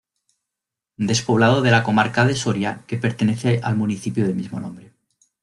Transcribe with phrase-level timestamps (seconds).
[0.97, 4.93] Despoblado de la Comarca de Soria que pertenece al municipio del mismo nombre.